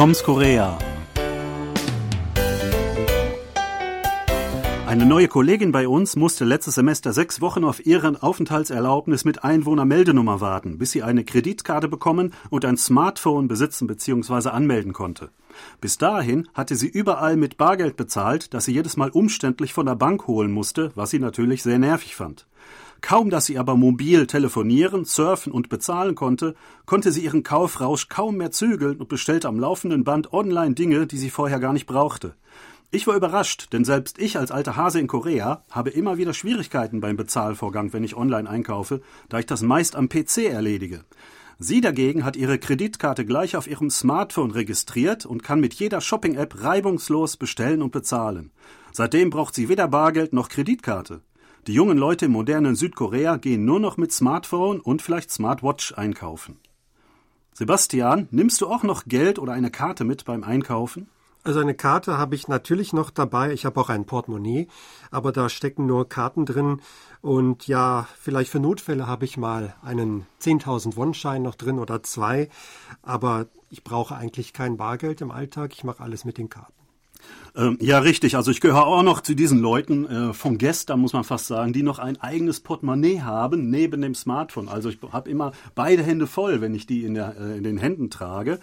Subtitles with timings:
[0.00, 0.78] Toms Korea.
[4.86, 10.40] Eine neue Kollegin bei uns musste letztes Semester sechs Wochen auf ihren Aufenthaltserlaubnis mit Einwohnermeldenummer
[10.40, 14.48] warten, bis sie eine Kreditkarte bekommen und ein Smartphone besitzen bzw.
[14.48, 15.32] anmelden konnte.
[15.82, 19.96] Bis dahin hatte sie überall mit Bargeld bezahlt, das sie jedes Mal umständlich von der
[19.96, 22.46] Bank holen musste, was sie natürlich sehr nervig fand.
[23.00, 26.54] Kaum dass sie aber mobil telefonieren, surfen und bezahlen konnte,
[26.86, 31.18] konnte sie ihren Kaufrausch kaum mehr zügeln und bestellte am laufenden Band online Dinge, die
[31.18, 32.34] sie vorher gar nicht brauchte.
[32.92, 37.00] Ich war überrascht, denn selbst ich als alter Hase in Korea habe immer wieder Schwierigkeiten
[37.00, 41.04] beim Bezahlvorgang, wenn ich online einkaufe, da ich das meist am PC erledige.
[41.62, 46.64] Sie dagegen hat ihre Kreditkarte gleich auf ihrem Smartphone registriert und kann mit jeder Shopping-App
[46.64, 48.50] reibungslos bestellen und bezahlen.
[48.92, 51.20] Seitdem braucht sie weder Bargeld noch Kreditkarte.
[51.66, 56.58] Die jungen Leute im modernen Südkorea gehen nur noch mit Smartphone und vielleicht Smartwatch einkaufen.
[57.52, 61.08] Sebastian, nimmst du auch noch Geld oder eine Karte mit beim Einkaufen?
[61.42, 63.52] Also eine Karte habe ich natürlich noch dabei.
[63.52, 64.68] Ich habe auch ein Portemonnaie,
[65.10, 66.80] aber da stecken nur Karten drin.
[67.20, 72.48] Und ja, vielleicht für Notfälle habe ich mal einen 10.000 Won-Schein noch drin oder zwei.
[73.02, 75.72] Aber ich brauche eigentlich kein Bargeld im Alltag.
[75.74, 76.72] Ich mache alles mit den Karten.
[77.56, 78.36] Ähm, ja, richtig.
[78.36, 81.72] Also ich gehöre auch noch zu diesen Leuten äh, von gestern, muss man fast sagen,
[81.72, 84.68] die noch ein eigenes Portemonnaie haben neben dem Smartphone.
[84.68, 87.78] Also ich habe immer beide Hände voll, wenn ich die in, der, äh, in den
[87.78, 88.60] Händen trage.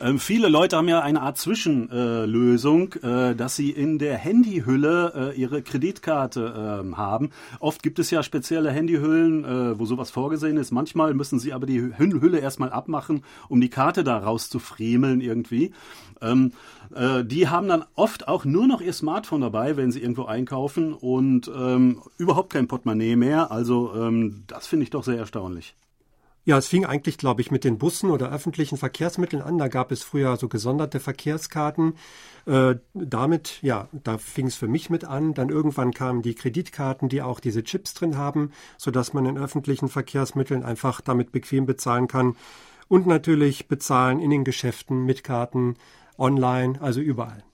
[0.00, 5.40] Ähm, viele Leute haben ja eine Art Zwischenlösung, äh, dass sie in der Handyhülle äh,
[5.40, 7.30] ihre Kreditkarte ähm, haben.
[7.58, 10.70] Oft gibt es ja spezielle Handyhüllen, äh, wo sowas vorgesehen ist.
[10.70, 15.72] Manchmal müssen sie aber die Hülle erstmal abmachen, um die Karte da rauszufriemeln irgendwie.
[16.22, 16.52] Ähm,
[16.94, 20.92] äh, die haben dann oft auch nur noch ihr Smartphone dabei, wenn sie irgendwo einkaufen
[20.92, 23.50] und ähm, überhaupt kein Portemonnaie mehr.
[23.50, 25.74] Also ähm, das finde ich doch sehr erstaunlich.
[26.46, 29.58] Ja, es fing eigentlich, glaube ich, mit den Bussen oder öffentlichen Verkehrsmitteln an.
[29.58, 31.94] Da gab es früher so gesonderte Verkehrskarten.
[32.46, 35.34] Äh, damit, ja, da fing es für mich mit an.
[35.34, 39.88] Dann irgendwann kamen die Kreditkarten, die auch diese Chips drin haben, sodass man in öffentlichen
[39.88, 42.36] Verkehrsmitteln einfach damit bequem bezahlen kann.
[42.88, 45.76] Und natürlich bezahlen in den Geschäften mit Karten,
[46.18, 47.44] online, also überall.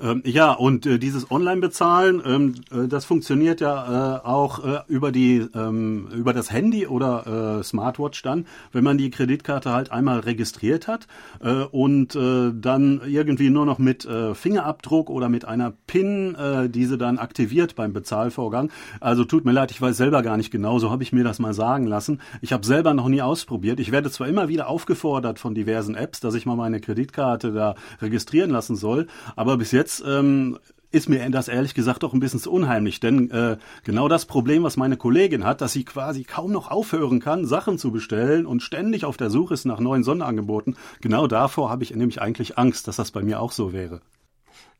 [0.00, 5.10] Ähm, ja, und äh, dieses Online-Bezahlen, ähm, äh, das funktioniert ja äh, auch äh, über
[5.10, 10.20] die ähm, über das Handy oder äh, Smartwatch dann, wenn man die Kreditkarte halt einmal
[10.20, 11.08] registriert hat
[11.40, 16.68] äh, und äh, dann irgendwie nur noch mit äh, Fingerabdruck oder mit einer PIN äh,
[16.68, 18.70] diese dann aktiviert beim Bezahlvorgang.
[19.00, 21.40] Also tut mir leid, ich weiß selber gar nicht genau, so habe ich mir das
[21.40, 22.20] mal sagen lassen.
[22.40, 23.80] Ich habe selber noch nie ausprobiert.
[23.80, 27.74] Ich werde zwar immer wieder aufgefordert von diversen Apps, dass ich mal meine Kreditkarte da
[28.00, 30.58] registrieren lassen soll, aber bis jetzt jetzt ähm,
[30.90, 34.62] ist mir das ehrlich gesagt doch ein bisschen zu unheimlich, denn äh, genau das Problem,
[34.62, 38.62] was meine Kollegin hat, dass sie quasi kaum noch aufhören kann, Sachen zu bestellen und
[38.62, 42.86] ständig auf der Suche ist nach neuen Sonderangeboten, genau davor habe ich nämlich eigentlich Angst,
[42.86, 44.00] dass das bei mir auch so wäre.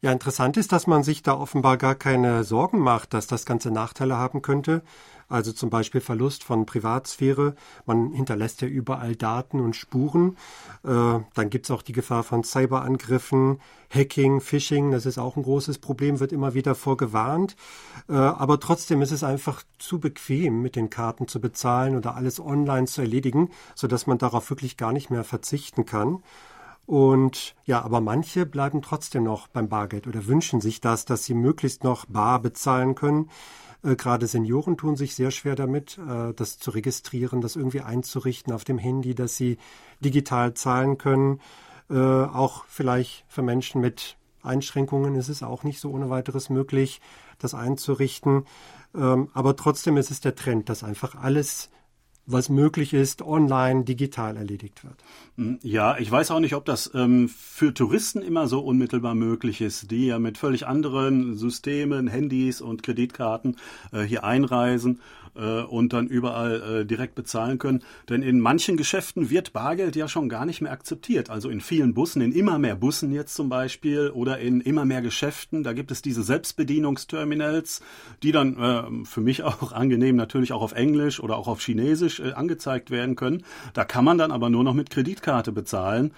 [0.00, 3.70] Ja, interessant ist, dass man sich da offenbar gar keine Sorgen macht, dass das Ganze
[3.70, 4.82] Nachteile haben könnte
[5.28, 7.54] also zum Beispiel Verlust von Privatsphäre.
[7.86, 10.36] Man hinterlässt ja überall Daten und Spuren.
[10.84, 14.90] Äh, dann gibt's auch die Gefahr von Cyberangriffen, Hacking, Phishing.
[14.90, 17.56] Das ist auch ein großes Problem, wird immer wieder vorgewarnt.
[18.08, 22.40] Äh, aber trotzdem ist es einfach zu bequem, mit den Karten zu bezahlen oder alles
[22.40, 26.22] online zu erledigen, sodass man darauf wirklich gar nicht mehr verzichten kann.
[26.88, 31.34] Und ja, aber manche bleiben trotzdem noch beim Bargeld oder wünschen sich das, dass sie
[31.34, 33.28] möglichst noch bar bezahlen können.
[33.82, 38.54] Äh, gerade Senioren tun sich sehr schwer damit, äh, das zu registrieren, das irgendwie einzurichten
[38.54, 39.58] auf dem Handy, dass sie
[40.00, 41.42] digital zahlen können.
[41.90, 47.02] Äh, auch vielleicht für Menschen mit Einschränkungen ist es auch nicht so ohne weiteres möglich,
[47.38, 48.46] das einzurichten.
[48.94, 51.68] Ähm, aber trotzdem ist es der Trend, dass einfach alles
[52.30, 54.96] was möglich ist, online, digital erledigt wird.
[55.36, 59.62] Hm, ja, ich weiß auch nicht, ob das ähm, für Touristen immer so unmittelbar möglich
[59.62, 63.56] ist, die ja mit völlig anderen Systemen, Handys und Kreditkarten
[63.92, 65.00] äh, hier einreisen
[65.38, 67.82] äh, und dann überall äh, direkt bezahlen können.
[68.08, 71.30] Denn in manchen Geschäften wird Bargeld ja schon gar nicht mehr akzeptiert.
[71.30, 75.02] Also in vielen Bussen, in immer mehr Bussen jetzt zum Beispiel oder in immer mehr
[75.02, 77.82] Geschäften, da gibt es diese Selbstbedienungsterminals,
[78.22, 82.20] die dann äh, für mich auch angenehm natürlich auch auf Englisch oder auch auf Chinesisch
[82.20, 83.44] äh, angezeigt werden können.
[83.74, 86.12] Da kann man dann aber nur noch mit Kreditkarte bezahlen.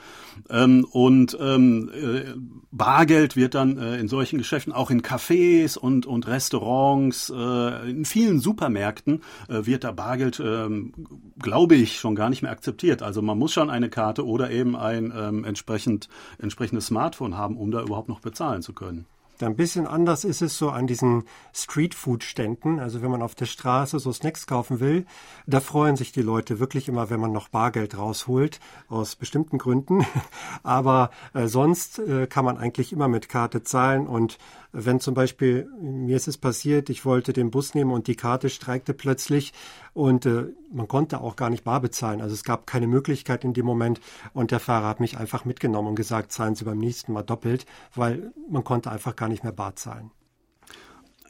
[0.49, 2.35] Ähm, und ähm, äh,
[2.73, 8.05] Bargeld wird dann äh, in solchen Geschäften auch in Cafés und, und Restaurants, äh, in
[8.05, 10.93] vielen Supermärkten Märkten äh, wird da Bargeld, ähm,
[11.39, 13.03] glaube ich, schon gar nicht mehr akzeptiert.
[13.03, 16.09] Also man muss schon eine Karte oder eben ein ähm, entsprechend,
[16.39, 19.07] entsprechendes Smartphone haben, um da überhaupt noch bezahlen zu können.
[19.43, 22.79] Ein bisschen anders ist es so an diesen Streetfood-Ständen.
[22.79, 25.07] Also wenn man auf der Straße so Snacks kaufen will,
[25.47, 30.07] da freuen sich die Leute wirklich immer, wenn man noch Bargeld rausholt, aus bestimmten Gründen.
[30.63, 34.07] Aber äh, sonst äh, kann man eigentlich immer mit Karte zahlen.
[34.07, 34.39] Und
[34.73, 38.49] wenn zum Beispiel, mir ist es passiert, ich wollte den Bus nehmen und die Karte
[38.49, 39.53] streikte plötzlich
[39.95, 42.21] und äh, man konnte auch gar nicht bar bezahlen.
[42.21, 44.01] Also es gab keine Möglichkeit in dem Moment
[44.33, 47.67] und der Fahrer hat mich einfach mitgenommen und gesagt, zahlen Sie beim nächsten Mal doppelt,
[47.95, 50.11] weil man konnte einfach gar nicht mehr bar zahlen.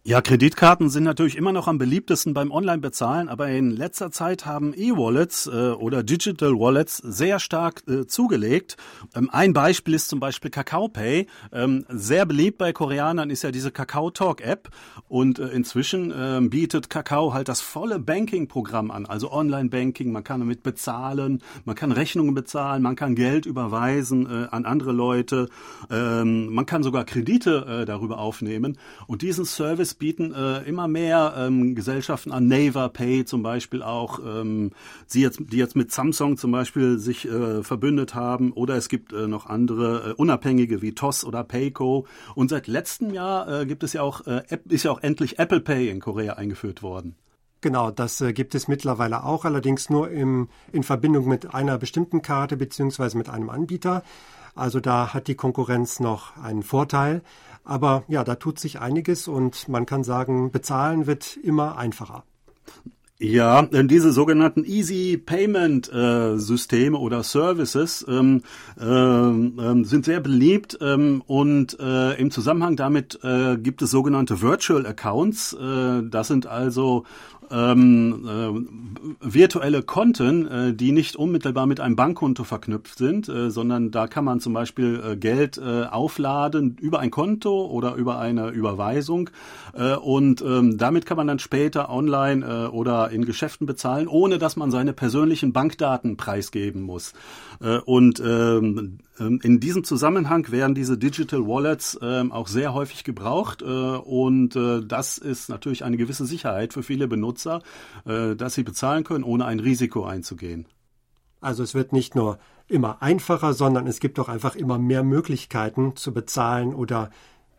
[0.02, 4.72] Ja, Kreditkarten sind natürlich immer noch am beliebtesten beim Online-Bezahlen, aber in letzter Zeit haben
[4.72, 8.78] E-Wallets äh, oder Digital Wallets sehr stark äh, zugelegt.
[9.14, 11.26] Ähm, ein Beispiel ist zum Beispiel Kakao Pay.
[11.52, 14.70] Ähm, sehr beliebt bei Koreanern ist ja diese Kakao Talk App
[15.06, 20.12] und äh, inzwischen ähm, bietet Kakao halt das volle Banking-Programm an, also Online-Banking.
[20.12, 24.92] Man kann damit bezahlen, man kann Rechnungen bezahlen, man kann Geld überweisen äh, an andere
[24.92, 25.50] Leute,
[25.90, 30.88] ähm, man kann sogar Kredite äh, darüber aufnehmen und diesen Service es bieten äh, immer
[30.88, 34.70] mehr ähm, Gesellschaften an, Naver Pay zum Beispiel auch, ähm,
[35.12, 38.52] die, jetzt, die jetzt mit Samsung zum Beispiel sich äh, verbündet haben.
[38.52, 42.06] Oder es gibt äh, noch andere äh, unabhängige wie TOS oder Payco.
[42.34, 45.60] Und seit letztem Jahr äh, gibt es ja auch, äh, ist ja auch endlich Apple
[45.60, 47.16] Pay in Korea eingeführt worden.
[47.60, 52.22] Genau, das äh, gibt es mittlerweile auch, allerdings nur im, in Verbindung mit einer bestimmten
[52.22, 54.02] Karte beziehungsweise mit einem Anbieter.
[54.60, 57.22] Also da hat die Konkurrenz noch einen Vorteil.
[57.64, 62.24] Aber ja, da tut sich einiges und man kann sagen, bezahlen wird immer einfacher.
[63.22, 68.42] Ja, denn diese sogenannten Easy Payment äh, Systeme oder Services ähm,
[68.80, 74.40] äh, äh, sind sehr beliebt ähm, und äh, im Zusammenhang damit äh, gibt es sogenannte
[74.40, 75.52] Virtual Accounts.
[75.52, 77.04] Äh, das sind also
[77.50, 78.68] ähm,
[79.20, 84.06] äh, virtuelle Konten, äh, die nicht unmittelbar mit einem Bankkonto verknüpft sind, äh, sondern da
[84.06, 89.30] kann man zum Beispiel äh, Geld äh, aufladen über ein Konto oder über eine Überweisung
[90.02, 92.66] und ähm, damit kann man dann später online äh,
[93.10, 97.12] in Geschäften bezahlen, ohne dass man seine persönlichen Bankdaten preisgeben muss.
[97.60, 103.04] Äh, und ähm, ähm, in diesem Zusammenhang werden diese Digital Wallets ähm, auch sehr häufig
[103.04, 107.62] gebraucht äh, und äh, das ist natürlich eine gewisse Sicherheit für viele Benutzer,
[108.04, 110.66] dass sie bezahlen können, ohne ein Risiko einzugehen.
[111.40, 115.96] Also es wird nicht nur immer einfacher, sondern es gibt auch einfach immer mehr Möglichkeiten
[115.96, 117.10] zu bezahlen oder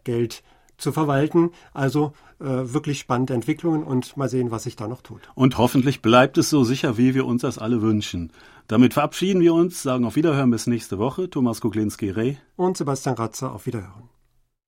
[0.03, 0.44] Geld
[0.81, 1.51] zu verwalten.
[1.73, 5.21] Also äh, wirklich spannende Entwicklungen und mal sehen, was sich da noch tut.
[5.35, 8.31] Und hoffentlich bleibt es so sicher, wie wir uns das alle wünschen.
[8.67, 11.29] Damit verabschieden wir uns, sagen auf Wiederhören bis nächste Woche.
[11.29, 14.10] Thomas Kuklinski-Reh und Sebastian Ratzer auf Wiederhören.